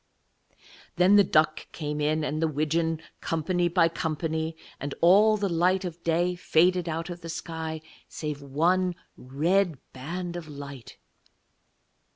[0.95, 5.85] Then the duck came in, and the widgeon, company by company: and all the light
[5.85, 10.97] of day faded out of the sky saving one red band of light.